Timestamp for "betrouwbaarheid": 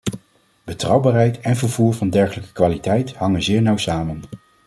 0.63-1.39